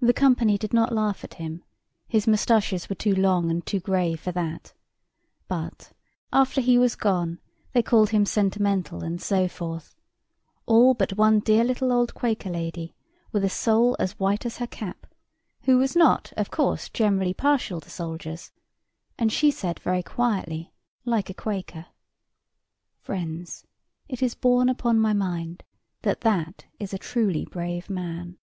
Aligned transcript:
The 0.00 0.12
company 0.12 0.56
did 0.56 0.72
not 0.72 0.92
laugh 0.94 1.24
at 1.24 1.34
him; 1.34 1.64
his 2.06 2.28
moustaches 2.28 2.88
were 2.88 2.94
too 2.94 3.16
long 3.16 3.50
and 3.50 3.66
too 3.66 3.80
gray 3.80 4.14
for 4.14 4.30
that: 4.30 4.72
but, 5.48 5.92
after 6.32 6.60
he 6.60 6.78
was 6.78 6.94
gone, 6.94 7.40
they 7.72 7.82
called 7.82 8.10
him 8.10 8.24
sentimental 8.24 9.02
and 9.02 9.20
so 9.20 9.48
forth, 9.48 9.96
all 10.66 10.94
but 10.94 11.14
one 11.16 11.40
dear 11.40 11.64
little 11.64 11.90
old 11.90 12.14
Quaker 12.14 12.48
lady 12.48 12.94
with 13.32 13.42
a 13.42 13.50
soul 13.50 13.96
as 13.98 14.16
white 14.20 14.46
as 14.46 14.58
her 14.58 14.68
cap, 14.68 15.04
who 15.62 15.78
was 15.78 15.96
not, 15.96 16.32
of 16.36 16.48
course, 16.48 16.88
generally 16.88 17.34
partial 17.34 17.80
to 17.80 17.90
soldiers; 17.90 18.52
and 19.18 19.32
she 19.32 19.50
said 19.50 19.80
very 19.80 20.04
quietly, 20.04 20.72
like 21.04 21.28
a 21.28 21.34
Quaker: 21.34 21.86
"Friends, 23.00 23.66
it 24.06 24.22
is 24.22 24.36
borne 24.36 24.68
upon 24.68 25.00
my 25.00 25.12
mind 25.12 25.64
that 26.02 26.20
that 26.20 26.66
is 26.78 26.94
a 26.94 26.98
truly 26.98 27.44
brave 27.44 27.90
man." 27.90 28.38